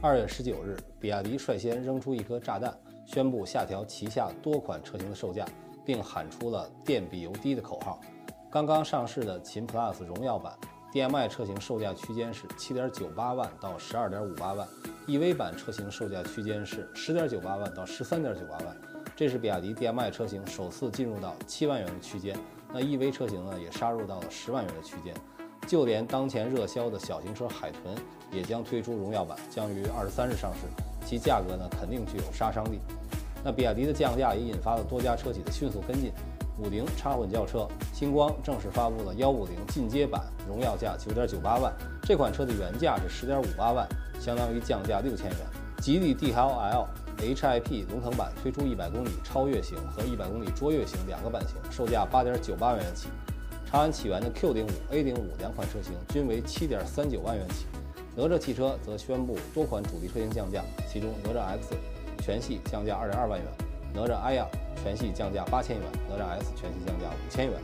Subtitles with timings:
[0.00, 2.72] 二月十九日，比亚迪率先扔出一颗炸弹，
[3.04, 5.44] 宣布下调旗下多款车型的售价，
[5.84, 8.00] 并喊出了“电比油低”的口号。
[8.48, 10.56] 刚刚上市的秦 PLUS 荣耀版
[10.92, 14.68] DMI 车型售价区间是七点九八万到十二点五八万
[15.08, 18.76] ，EV 版车型售价区间是十点九八万到十三点九八万。
[19.16, 22.38] 这是比亚迪 DMI 车型首次进入到七万元的区间，
[22.72, 25.12] 那 EV 车型呢也杀入到了十万元的区间。
[25.68, 27.94] 就连当前热销的小型车海豚
[28.32, 30.60] 也将推出荣耀版，将于二十三日上市，
[31.06, 32.80] 其价格呢肯定具有杀伤力。
[33.44, 36.10] 那比亚迪的降价也引发了多家车企的迅速跟进。
[36.58, 43.86] 五菱插混轿车星光正式发布了幺五零进阶版，荣耀价九点九八万，这款车的原价是十点五八万，
[44.18, 45.38] 相当于降价六千元。
[45.82, 53.08] 吉利帝豪 L HiP 龙腾版推出一百公里超越型和一百公里卓越型两个版型，售价八点九八万元起。
[53.70, 57.66] 长安起源的 Q 零五、A 零五两款车型均为七点三九万元起。
[58.16, 61.74] 哪吒汽车则宣布多款主力车型降价，其中哪吒 X
[62.22, 63.46] 全系降价二点二万元，
[63.92, 64.46] 哪吒 i 亚
[64.82, 67.60] 全系降价八千元，哪吒 S 全系降价五千元。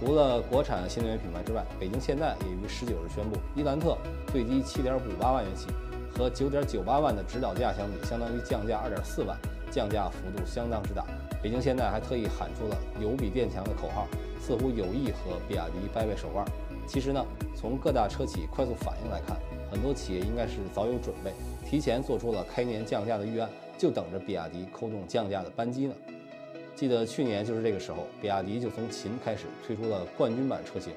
[0.00, 3.96] 除了国产新能源品牌之外，北京现代也于十九日宣布，伊兰特
[4.32, 5.68] 最低七点五八万元起，
[6.12, 9.38] 和九点九八万的指导价相比，相当于降价二点四万，
[9.70, 11.06] 降价幅度相当之大。
[11.42, 14.06] 北京现代还特意喊出了“油比电强”的口号。
[14.38, 16.46] 似乎有意和比亚迪掰掰手腕。
[16.86, 19.36] 其实呢，从各大车企快速反应来看，
[19.68, 21.32] 很多企业应该是早有准备，
[21.68, 25.94] 提前做出了开年降价的预案，就等着比亚迪扣动降价的扳机呢。
[26.76, 30.92] 记得去年就是这个时候，比亚迪就从秦开始推出了冠军版车型，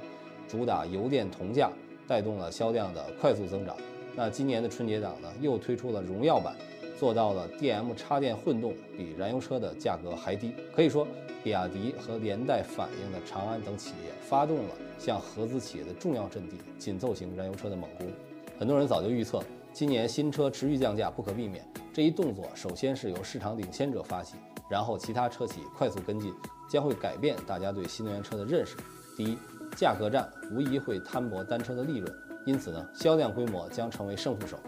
[0.47, 1.71] 主打油电同价，
[2.07, 3.75] 带动了销量的快速增长。
[4.15, 6.55] 那今年的春节档呢，又推出了荣耀版，
[6.99, 10.53] 做到了 DM 插电混动比燃油车的价格还低。
[10.75, 11.07] 可以说。
[11.41, 18.11] 比亚迪和连带反应的长安等企业发动了向合资企业的重要阵地紧凑型燃油车的猛攻。
[18.59, 21.65] 很多人早就预测，今年新车持续降价不可避免。
[21.93, 24.35] 这一动作首先是由市场领先者发起，
[24.69, 26.33] 然后其他车企快速跟进，
[26.69, 28.75] 将会改变大家对新能源车的认识。
[29.15, 29.37] 第一，
[29.77, 32.13] 价格战无疑会摊薄单车的利润，
[32.45, 34.59] 因此呢，销量规模将成为胜负手，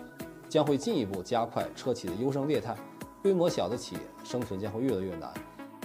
[0.52, 2.76] 将会进一步加快车企的优胜劣汰。
[3.22, 5.32] 规模小的企业生存将会越来越难。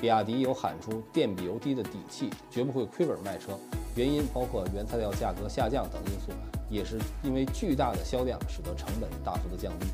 [0.01, 3.53] 比亚迪有喊出“电比油低”的底气，绝不会亏本卖车。
[3.95, 6.33] 原因包括原材料价格下降等因素，
[6.69, 9.87] 也是因为巨大的销量使得成本大幅的降低。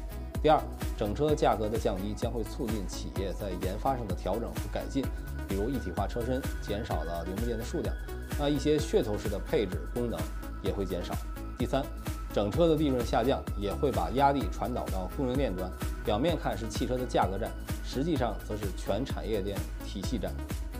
[0.42, 0.58] 第二，
[0.96, 5.04] 整车价格的降低将会促进企业在研发上的调整和改进，
[5.46, 7.94] 比如一体化车身减少了零部件的数量，
[8.38, 10.18] 那一些噱头式的配置功能
[10.62, 11.14] 也会减少。
[11.58, 11.84] 第三，
[12.32, 15.70] 整车的利润下降也会把压力传导到供应链端，
[16.04, 17.50] 表面看是汽车的价格战。
[17.84, 19.54] 实际上则是全产业链
[19.84, 20.32] 体系战。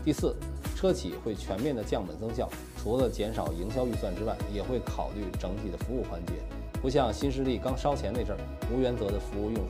[0.03, 0.35] 第四，
[0.75, 2.49] 车企会全面的降本增效，
[2.81, 6.33] 除了减少营销预算之外，也会考虑整体的服务环节。
[6.81, 8.39] 不像新势力刚烧钱那阵儿，
[8.73, 9.69] 无原则的服务用户，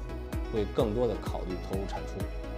[0.54, 2.14] 会更多的考虑投入产出。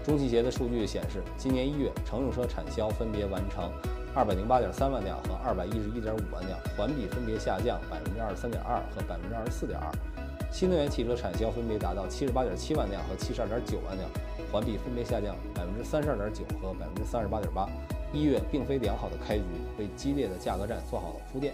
[0.05, 3.71] 中汽协的数据显示，今年一月乘用车产销分别完成
[4.15, 9.91] 二百零八点三万辆和二百一十一点五万辆，环比分别下降百分之二十三点二和百分之二十四点二。
[10.49, 14.09] 新能源汽车产销分别达到七十八点七万辆和七十二点九万辆。
[14.49, 17.67] 环比分别下降百分之三十二点九和百分之三十八点八。
[18.13, 19.43] 一月并非良好的开局，
[19.77, 21.53] 为激烈的价格战做好了铺垫。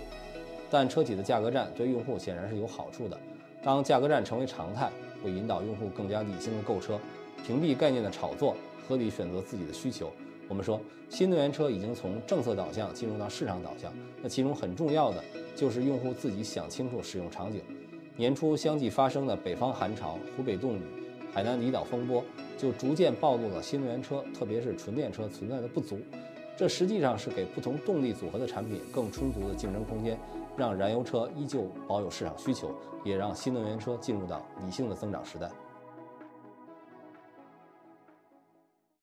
[0.70, 3.18] 但车企的价格战对用户显然是有好处的。
[3.64, 4.92] 当价格战成为常态，
[5.24, 7.00] 会引导用户更加理性的购车，
[7.44, 8.56] 屏蔽概念的炒作，
[8.88, 10.14] 合理选择自己的需求。
[10.52, 13.90] 我们说，新能源车已经从政策导向进入到市场导向，
[14.22, 15.24] 那其中很重要的
[15.56, 17.62] 就是用户自己想清楚使用场景。
[18.18, 20.82] 年初相继发生的北方寒潮、湖北冻雨。
[21.34, 22.22] 海南离岛风波
[22.58, 25.98] 就逐渐暴露了新能源车，特别是纯电车存在的不足。
[26.58, 30.20] 这实际上是给不同动力组合的产品更充足的竞争空间，
[30.58, 32.76] 让燃油车依旧保有市场需求，
[33.06, 35.50] 也让新能源车进入到理性的增长时代。